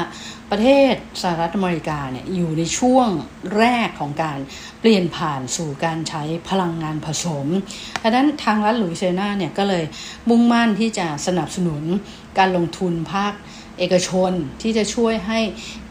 [0.52, 3.10] ประเทศสหรัฐอเมริกาเนี่ยอยู่ในช่วง
[3.58, 4.40] แรกของการ
[4.80, 7.48] เปลี่ยนผ่านสู่การใช้พลังงานผสม
[8.02, 9.84] ดังนั้นทางรัฐหลุยเซียนาเนี่ยก็เลย
[10.30, 11.84] มุ่งมั่นที่จะสนับสนุน
[12.38, 13.34] การลงทุนภาค
[13.80, 14.32] เอกชน
[14.62, 15.40] ที่จะช่วยให้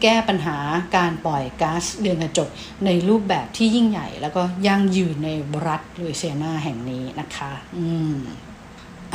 [0.01, 0.57] แก้ปัญหา
[0.97, 2.49] การปล่อยก๊าซเรือนกระจก
[2.85, 5.29] ในรูปแบบที่ยิ่งใหญ่ แล้วก็ยั่งยืนใน
[5.67, 8.17] รัฐลุยเซียนาแห่งนี้นะคะ อืม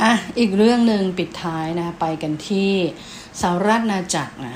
[0.01, 2.71] อะอีกเรื่องหนึ่งปิดท้ายนะ ไปกันที่
[3.41, 4.55] สหราชอาณาจักรนะ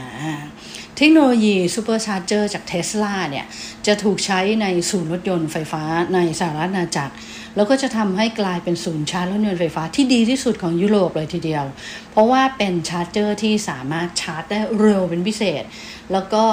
[0.97, 3.45] เทคโนโลยี Supercharger จากเทสลาเนี่ย
[3.87, 7.13] จะถูกใช้ในศูนย์รถยนต์ไฟฟ้าในสหราชอาณาจักร
[7.55, 11.65] แล้วก็จะทำให้กลายเป็นศูนย์ชาร์จรถยนต์ไฟฟ้าที่ดีที่สุดของยุโรปเลยทีเดียว
[12.11, 15.63] เพราะว่าเป็น charger ที่สามารถชาร์จได้เร็วเป็นพิเศษ
[16.11, 16.43] แล้วก็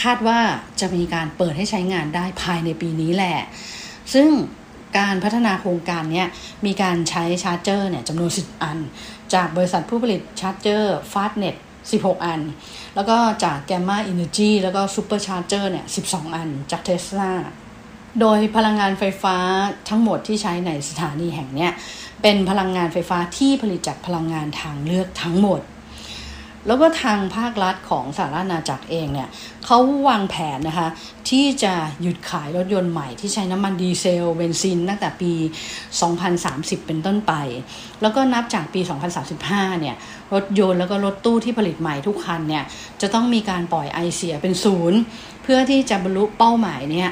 [0.00, 0.40] คาดว่า
[0.80, 3.38] จะมีการเปิดให้ใช้งานได้ภายในปีนี้แหละ
[4.14, 4.28] ซึ่ง
[4.98, 6.24] การพัฒนาโครงการนี้
[6.66, 8.78] มีการใช้ charger เนี่ยจำนวน 10 อัน
[9.34, 11.56] จากบริษัทผู้ผลิต charger Fastned
[11.90, 12.40] 16 อัน
[12.94, 17.32] แล้วก็จาก Gamma Energy แล้วก็ Super Charger เนี่ย 12 อัน จาก Tesla
[18.20, 19.36] โดยพลังงานไฟฟ้า
[19.88, 21.68] ทั้งหมดที่ใช้ในสถานีแห่งนี้
[22.22, 25.62] เป็นพลังงานไฟฟ้าที่ผลิตจากพลังงานทางเลือกทั้งหมด
[26.66, 29.28] แล้วก็ทางภาครัฐของสหรัฐอาณาจักรเองเนี่ย
[29.64, 30.88] เขาวางแผนนะคะ
[31.30, 35.32] ที่จะหยุดขายรถยนต์ใหม่ที่ใช้น้ำมันดีเซลเบนซินตั้งแต่ปี
[36.10, 37.32] 2030 เป็นต้นไป
[38.02, 38.80] แล้วก็นับจากปี
[39.30, 39.96] 2035 เนี่ย
[40.34, 42.64] รถยนต์แล้วก็รถตู้ที่ผลิตใหม่ทุกคันเนี่ย
[43.00, 44.98] จะต้องมีการปล่อยไอเสียเป็นศูนย์
[45.42, 47.10] เพื่อที่จะบรรลุเป้าหมายเนี่ย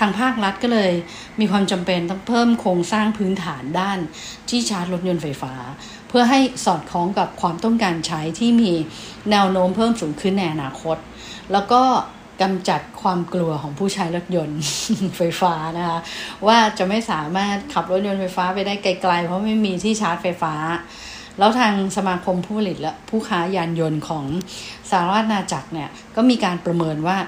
[0.00, 0.92] ทางภาครัฐก็เลย
[1.40, 3.98] มีความจำเป็นต้องเพิ่มโครงสร้างพื้นฐานด้าน
[4.48, 5.54] ที่ชาร์จรถยนต์ไฟฟ้า
[6.08, 8.72] เพื่อให้สอดคล้องกับความต้องการใช้ที่มี
[9.30, 10.96] แนวโน้มเพิ่มสูงขึ้นในอนาคต
[11.52, 11.82] แล้วก็
[12.42, 14.60] กำจัดความกลัวของผู้ใช้รถยนต์
[15.16, 15.98] ไฟฟ้านะคะ
[16.46, 20.54] ว่าจะไม่สามารถขับรถยนต์ไฟฟ้าไปได้ไกลๆ เพราะไม่มีที่ชาร์จไฟฟ้า
[21.38, 24.24] แล้วทางสมาคมผู้ผลิตและผู้ค้ายานยนต์ของ
[24.90, 27.18] สหรัฐอาณาจักรเนี่ยก็มีการประเมินว่า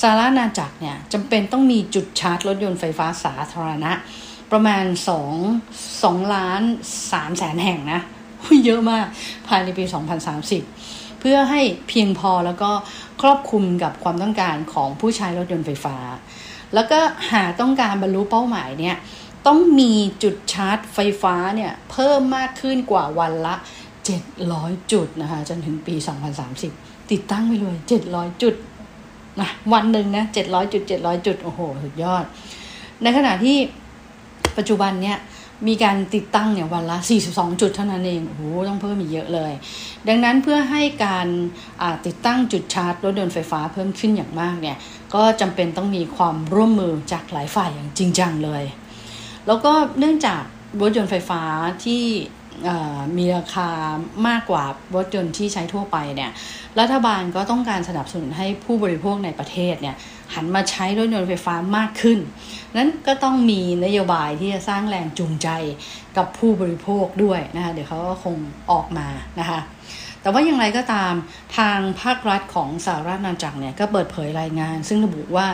[0.00, 3.92] สหรัฐอาณาจักรเนี่ยจำเป็นต้องมีจุดชาร์จรถยนต์ไฟฟ้าสาธารณะ
[4.52, 4.84] ประมาณ
[5.42, 6.62] 2 2ล้าน
[7.02, 8.00] 3แสนแห่งนะ
[8.64, 9.06] เยอะมาก
[9.48, 9.84] ภายในปี
[10.52, 12.70] 2030 เพื่อให้เพียงพอแล้วก็
[13.22, 15.96] ครอบคลุมกับความต้องการของผู้ใช้รถยนต์ไฟฟ้า
[16.74, 16.98] แล้วก็
[17.30, 18.96] หาต้องการบรรลุเป้าหมายเนี่ย
[19.46, 23.54] ต้องมีจุดชาร์จไฟฟ้าเนี่ยเพิ่มมากขึ้นกว่าวันละ
[24.26, 25.94] 700 จุดนะคะจนถึงปี
[26.52, 27.76] 2030 ติดตั้งไปเลย
[28.08, 28.54] 700 จุด
[29.40, 32.24] นะวันหนึ่งนะ700จุด700จุดโอ้โหสุดยอด
[33.02, 33.56] ในขณะที่
[34.56, 35.18] ปัจจุบันเนี่ย
[35.68, 36.98] มีการติดตั้งเนี่ยวันละ
[37.30, 39.52] 42 จุดเท่านั้นเอง โอ้โห ต้องเพิ่มอีกเยอะเลย
[40.08, 41.26] ดังนั้นเพื่อให้การ
[42.06, 44.76] ติดตั้งจุดชาร์จรถยนต์ไฟฟ้าเพิ่มขึ้นอย่างมากเนี่ย
[45.14, 48.64] ก็จำเป็นต้องมีความร่วมมือจากหลายฝ่ายอย่างจริงจังเลย
[49.46, 50.42] แล้วก็เนื่องจาก
[50.80, 51.42] รถยนต์ไฟฟ้า
[51.84, 52.02] ที่
[53.18, 53.68] มีราคา
[54.28, 54.64] มากกว่า
[54.96, 56.30] รถยนต์ที่ใช้ทั่วไปเนี่ย
[56.80, 59.96] รัฐบาลก็ต้องการสนับสนุนให้ผู้บริโภคในประเทศเนี่ย
[60.34, 62.18] หันมาใช้รถยนต์ไฟฟ้ามากขึ้น
[62.76, 65.48] นั้นก็ต้องมีนโยบายที่จะสร้างแรงจูงใจ
[66.16, 68.36] กับผู้บริโภคด้วยนะคะเดี๋ยวเขาก็คง
[68.70, 69.08] ออกมา
[69.40, 69.60] นะคะ
[70.22, 71.12] แต่ว่าอย่างไรก็ตาม
[71.58, 75.46] ทางภาครัฐของสหรัฐอาณาจักรเนี่ยก็เปิดเผยรายงาน ซึ่งระบุว่า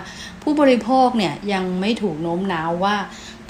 [0.43, 2.97] ผู้บริโภคเนี่ยยังไม่ถูกโน้มน้าวว่า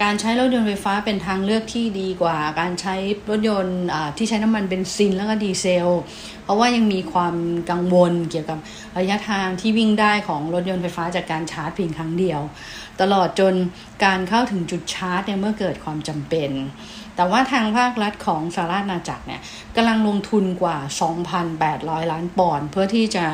[0.02, 2.94] การใช้รถยนต์ไฟฟ้าเป็นทางเลือกที่ดีกว่า การใช้
[3.30, 3.80] รถยนต์
[4.16, 5.88] ที่ใช้น้ำมันเบนซินแล้วก็ดีเซล
[6.44, 7.34] เพราะว่ายังมีความ
[7.70, 8.58] กังวลเกี่ยวกับ
[8.98, 12.40] ระยะทางที่วิ่งได้ของรถยนต์ไฟฟ้าจากการชาร์จเพียงครั้งเดียว
[13.00, 13.54] ตลอดจน
[14.04, 16.50] การเข้าถึงจุดชาร์จเนี่ยเมื่อเกิดความจำเป็น
[17.16, 19.40] แต่ว่าทางภาครัฐของสหราชอาณาจักรเนี่ย
[19.76, 20.76] กำลังลงทุนกว่า
[21.44, 23.26] 2,800 ล้านปอนด์เพื่อที่จะ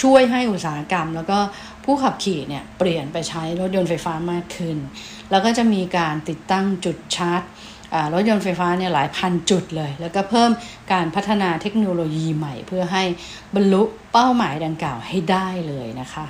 [0.00, 1.38] ช่วยให้อุตสาหกรรม แล้วก็
[1.84, 4.76] ผู้ขับขี่เนี่ยเปลี่ยนไปใช้รถยนต์ไฟฟ้ามากขึ้น
[5.30, 7.42] แล้วก็จะมีการติดตั้งจุดชาร์จ
[8.12, 10.50] รถยนต์ไฟฟ้าเนี่ยหลายพันจุดเลย แล้วก็เพิ่ม
[10.92, 13.02] การพัฒนาเทคโนโลยีใหม่ เพื่อให้
[13.54, 16.24] บรรลุเป้าหมายดังกล่าวให้ได้เลยนะคะ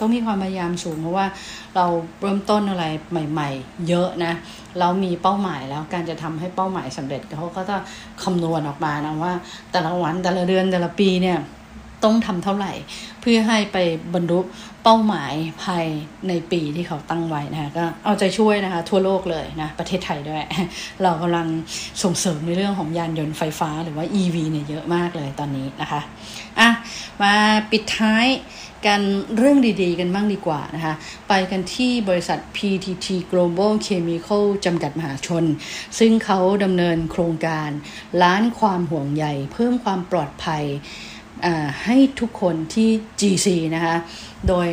[0.00, 1.26] ต้องมีความพยายามสูงเพราะว่า
[1.76, 1.86] เรา
[2.20, 2.84] เริ่มต้นอะไร
[3.30, 4.32] ใหม่ ๆ เยอะนะ
[4.78, 7.76] เรามีเป้าหมายแล้วการจะทำให้เป้าหมายสำเร็จเขาก็จะ
[8.22, 9.32] คำนวณออกมานะว่า
[9.72, 11.38] แต่ละวันแต่ละเดือนแต่ละปีเนี่ย
[12.04, 12.72] ต้องทำเท่าไหร่
[13.20, 13.78] เพื่อให้ไป
[14.14, 14.40] บรรลุ
[14.82, 15.86] เป้าหมายภาย
[16.28, 20.42] ในปีที่เขาตั้งไว้นะคะก็เอาใจช่วยนะคะ ทั่วโลกเลยนะ ประเทศไทยด้วย
[21.02, 21.46] เรากำลัง
[22.02, 26.00] ส่งเสริมในเรื่องของยานยนต์ไฟฟ้าหรือว่า EV เนี่ยเยอะมากเลยตอนนี้นะคะ
[26.58, 26.68] อะ
[27.22, 27.34] มา
[27.70, 28.26] ปิดท้าย
[28.86, 29.02] กัน
[29.36, 30.94] เรื่องดีๆ กันบ้างดีกว่านะคะ
[31.28, 35.44] ไปกันที่บริษัท PTT Global Chemical จำกัดมหาชน
[35.98, 37.70] ซึ่งเขาดำเนินโครงการ
[38.22, 40.64] ล้านความห่วงใยเพิ่มความปลอดภัย
[41.84, 43.96] ให้ทุกคนที่ GC นะคะ
[44.48, 44.68] โดย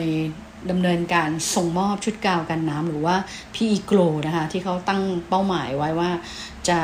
[0.71, 3.15] ดำเนินการส่งมอบชุดกาวกันน้ำหรือว่า
[3.53, 6.11] PE Glow นะคะ ที่เขาตั้งเป้าหมายไว้ว่า
[6.69, 6.79] จะ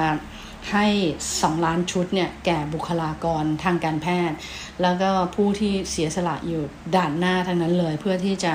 [0.73, 0.87] ให้
[1.29, 4.37] 2 ล้านชุดเนี่ย แก่บุคลากรทางการแพทย์
[4.81, 6.63] แล้วก็ผู้ที่เสียสละอยู่
[6.95, 8.53] ด่านหน้าทั้งนั้นเลย เพื่อที่จะ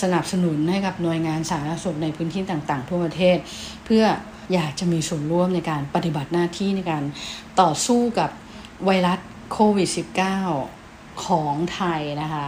[0.00, 3.36] สนับสนุนให้กับหน่วยงานสาธารณสุขในพื้นที่ต่างๆ ทั่วประเทศ
[3.84, 4.04] เพื่อ
[4.52, 7.04] อยากจะมีส่วนร่วมในการปฏิบัติหน้าที่ในการ
[7.60, 8.30] ต่อสู้กับ
[8.84, 9.18] ไวรัส
[9.52, 9.88] โควิด
[10.56, 12.46] -19 ของไทยนะคะ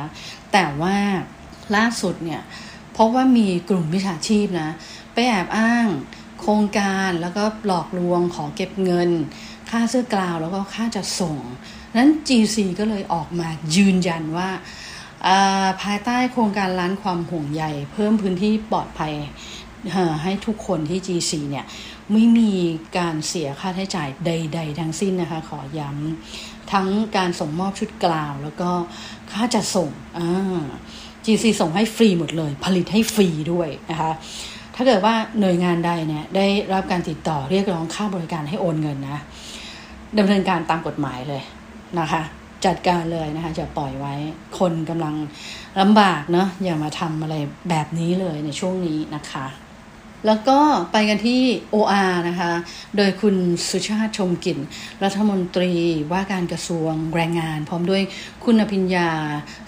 [0.53, 0.97] แต่ว่า
[1.77, 2.43] ล่าสุดเนี่ย
[2.97, 4.71] พราะว่ามีกลุ่มวิชาชีพนะ
[5.13, 5.87] ไปแอบอ้าง
[6.41, 9.11] โครงการแล้วก็หลอกลวงขอเก็บเงิน
[9.71, 11.39] ค่าเสื้อกลาวแล้วก็ค่าจะส่ง
[11.97, 14.51] นั้น GC ก็เลยออกมายืนยันว่า
[15.83, 19.15] ภายใต้โครงการร้านความห่วงใยเพิ่มพื้นที่ปลอดภัย
[20.23, 21.67] ให้ทุกคนที่ GC เนี่ย
[22.13, 22.53] ไม่มี
[22.99, 28.71] การเสียค่าใช้จ่ายใด ๆ ทั้งสิ้นนะคะ ขอย้ำ ทั้งการส่งมอบชุดกล่าว แล้วก็
[29.33, 29.91] ค่าจัดส่ง
[31.25, 34.13] GC ส่งให้ฟรีหมดเลย ผลิตให้ฟรีด้วยนะคะ
[34.75, 39.21] ถ้าเกิดว่าหน่วยงานใดเนี่ยได้รับการติดต่อเรียกร้องค่าบริการให้โอนเงินนะ
[40.19, 41.43] ดำเนินการตามกฎหมายเลย
[42.01, 42.23] นะคะ
[42.67, 44.15] จัดการเลยนะคะจะปล่อยไว้
[44.59, 45.15] คนกำลัง
[45.81, 47.37] ลำบากเนาะอย่ามาทำอะไร
[47.71, 49.47] แบบนี้เลยในช่วงนี้นะคะ
[50.27, 50.59] แล้วก็
[50.93, 51.43] ไปกันที่
[51.75, 52.53] OR นะคะ
[52.97, 53.37] โดยคุณ
[53.69, 54.59] สุชาติชมกลิ่น
[55.05, 55.73] รัฐมนตรี
[56.13, 58.03] ว่าการกระทรวงแรงงาน พร้อมด้วย
[58.45, 59.09] คุณอภิญญา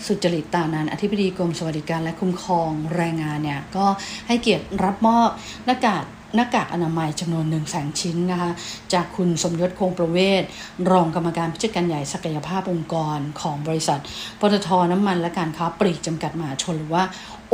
[0.07, 3.87] สุจริตตานันอธิบดีกรมสวัสดิการและคุ้มครองแรงงานเนี่ย ก็
[4.27, 5.31] ให้เกียรติรับมอบ
[5.67, 8.51] หน้ากาก หน้ากากอนามัยจำนวนหนึ่งแสนชิ้นนะคะ
[8.93, 10.43] จากคุณสมยศคงประเวศ
[10.91, 14.01] รองกรรมการผู้จัดการใหญ่ศักยภาพองค์กรของบริษัท
[14.41, 17.05] ปตทน้ำมันและการค้าปลีกจำกัดมหาชนหรือว่า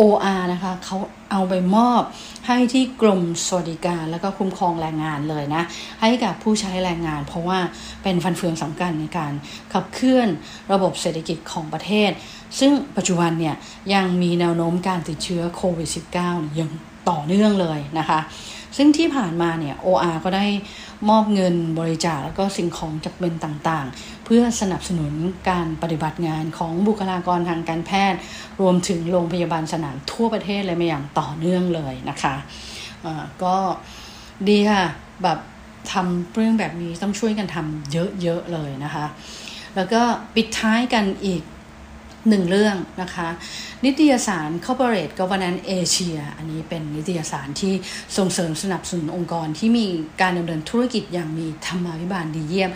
[0.00, 0.96] OR นะคะเขา
[1.30, 2.02] เอาไปมอบ
[2.46, 5.62] ให้ที่กรมสวัสดิการแล้วก็คุ้มครองแรงงานเลยนะ
[6.00, 7.58] ให้กับผู้ใช้แรงงาน เพราะว่า
[8.02, 9.32] เป็นฟันเฟืองสำคัญในการ
[9.72, 10.28] ขับเคลื่อน
[10.72, 12.10] ระบบเศรษฐกิจของประเทศ
[12.58, 13.56] ซึ่งปัจจุบันเนี่ย
[13.94, 15.88] ยังมีแนวโน้มการติดเชื้อโควิด
[16.22, 16.70] -19 ยัง
[17.10, 18.20] ต่อเนื่องเลยนะคะ
[18.76, 20.46] ซึ่งที่ผ่านมาเนี่ย OR ก็ได้
[21.08, 25.12] มอบเงินบริจาคแล้วก็สิ่งของจำเป็นต่างๆ เพื่อสนับสนุน
[25.50, 28.18] การปฏิบัติงานของบุคลากรทางการแพทย์
[28.60, 33.56] รวมถึงโรงพยาบาลสนามทั่วประเทศเลยมาอย่างต่อเนื่องเลยนะคะะก็
[34.48, 34.84] ดีค่ะ
[35.22, 35.38] แบบ
[35.92, 39.06] ทำเรื่องแบบนี้ต้องช่วยกันทำเยอะๆเลยนะคะ
[39.76, 40.02] แล้วก็
[40.34, 41.42] ปิดท้ายกันอีก
[42.28, 43.28] หนึ่งเรื่องนะคะ
[43.84, 47.74] นิตยสาร Corporate Governance Asia อันนี้เป็นนิตยสารที่
[48.16, 49.86] ส่งเสริมสนับสนุนองค์กรที่มี
[50.20, 52.70] การดำเนินธุรกิจอย่างมีธรรมาภิบาลดีเยี่ยม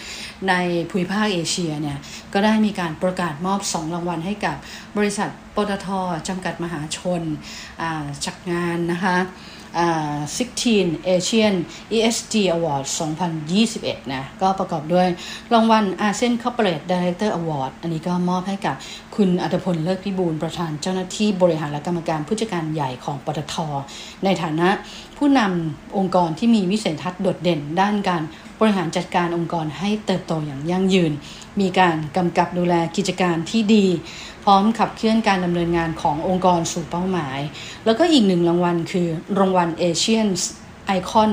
[0.49, 0.55] ใน
[0.91, 1.99] ภูมิภาคเอเชียเนี่ย
[2.33, 4.57] ก็ได้มีการประกาศมอบ 2 รางวัลให้กับ
[4.97, 5.87] บริษัทปตท
[6.29, 7.23] จำกัดมหาชน
[8.25, 9.17] จากงานนะคะ
[9.75, 11.55] 16 Asian
[11.97, 12.85] ESG Award
[13.49, 15.07] 2021 นะ ก็ประกอบด้วย
[15.55, 18.77] รางวัล ASEAN Corporate Director Award อันนี้ก็มอบให้กับ
[19.17, 23.55] คุณอัตพลเลิศพิบูลประธานเจ้าหน้าที่บริหารและกรรมการผู้จัดการใหญ่ของปตท
[24.25, 24.69] ในฐานะ
[25.19, 28.23] ผู้นำองค์กรที่มีวิสัยทัศน์โดดเด่นด้านการ
[28.61, 31.13] บริหารจัดการองค์กรให้เติบโตอย่างยั่งยืน
[31.61, 33.87] มีการกำกับดูแลกิจการที่ดี
[34.45, 37.41] พร้อมขับเคลื่อนการดำเนินงานขององค์กรสู่เป้าหมาย
[37.85, 40.29] แล้วก็อีกหนึ่งรางวัลคือรางวัล Asian
[40.97, 41.31] Icon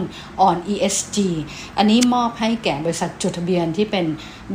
[0.48, 1.18] on ESG
[1.78, 4.06] อันนี้มอบให้แก่บริษัทจดทะเบียนที่เป็น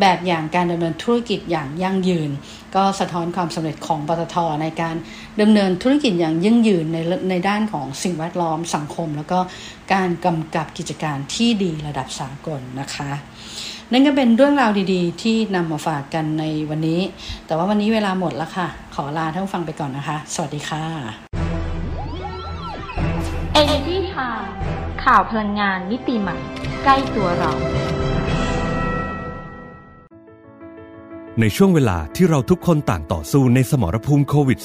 [0.01, 2.31] แบบอย่างการดำเนินธุรกิจอย่างยั่งยืน
[2.75, 4.97] ก็สะท้อนความสำเร็จของปตทในการ
[5.41, 6.99] ดำเนินธุรกิจอย่างยั่งยืนใน
[7.31, 9.39] ในด้านของสิ่งแวดล้อมสังคม แล้วก็
[9.95, 13.11] การกำกับกิจการที่ดีระดับสากลนะคะ
[13.93, 17.01] นั่นก็เป็นเรื่องราวดีๆ ที่นำมาฝากกันในวันนี้
[17.47, 20.85] แต่ว่าวันนี้เวลาหมดแล้วค่ะ ขอลาท่านผู้ฟังไปก่อนนะคะ สวัสดีค่ะ
[23.61, 24.47] Energy Time
[25.05, 26.39] ข่าวพลังงานมิติใหม่
[26.85, 27.53] ใกล้ตัวเรา
[31.41, 34.59] ในช่วงเวลาที่เราทุกคนต่างต่อสู้ในสมรภูมิโควิด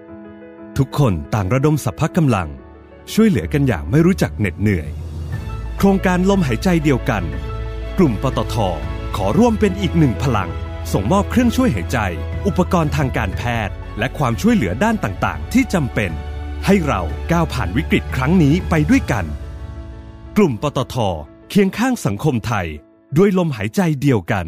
[0.00, 2.48] -19 ทุกคนต่างระดมสัพพะกำลัง
[3.12, 4.88] ช่วยเหลือกันอย่างไม่รู้จักเหน็ดเหนื่อย
[5.76, 7.24] โครงการลมหายใจเดียวกัน
[8.02, 8.56] กลุ่มปตท
[9.16, 10.50] ขอร่วมเป็นอีกหนึ่งพลัง
[10.92, 11.98] ส่งมอบเครื่องช่วยหายใจ
[12.46, 16.10] อุปกรณ์ทางการแพทย์ และความช่วยเหลือด้านต่างๆ ที่จำเป็น
[16.66, 17.00] ให้เรา
[17.32, 19.24] ก้าวผ่านวิกฤตครั้งนี้ไปด้วยกัน
[20.36, 20.96] กลุ่มปตท
[21.50, 22.66] เคียงข้างสังคมไทย
[23.16, 24.46] ด้วยลมหายใจเดียวกัน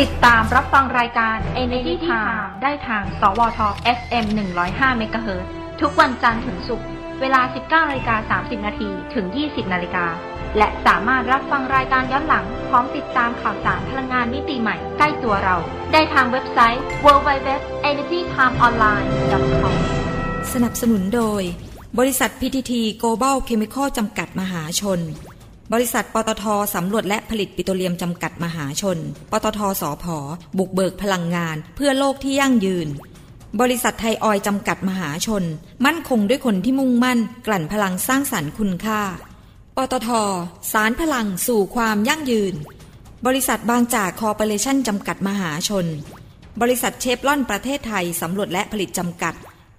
[0.00, 3.60] ติดตามรับฟังรายการ Energy Time ได้ทาง สวท
[3.98, 4.24] FM
[4.64, 5.28] 105 MHz
[5.80, 6.88] ทุกวันจันทร์ถึงศุกร์
[7.20, 10.06] เวลา 19นาฬิกา30 นาทีถึง 20นาฬิกา
[10.58, 15.56] และสามารถรับฟังรายการย้อนหลัง พร้อมติดตามข่าวสารพลังงานมิติใหม่ใกล้ตัวเรา
[15.92, 19.74] ได้ทางเว็บไซต์ www.energytimeonline.com
[20.52, 21.42] สนับสนุนโดย
[21.98, 25.00] บริษัท PTT Global Chemical จำกัดมหาชน
[25.72, 26.44] บริษัทปตท
[26.74, 28.98] สำรวจและผลิตปิโตรเลียมจำกัดมหาชน
[29.32, 30.16] ปตทสอพอ
[30.58, 32.88] บุกเบิกพลังงาน เพื่อโลกที่ยั่งยืน
[33.60, 35.44] บริษัทไทยออยจำกัดมหาชน
[35.86, 39.00] มั่นคงด้วยคนที่มุ่งมั่น กลั่นพลังสร้างสรรค์คุณค่า
[39.78, 40.10] ปตท
[40.72, 42.54] สารพลังสู่ความยั่งยืน
[43.26, 45.86] บริษัทบางจากคอร์ปอเรชั่นจำกัดมหาชน
[46.62, 49.34] บริษัทเชฟลอนประเทศไทย สำรวจและผลิตจำกัด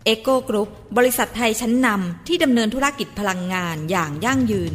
[0.05, 4.73] เอ็กโกกรุ๊ป บริษัทไทยชั้นนำที่ดำเนินธุรกิจพลังงานอย่างยั่งยืน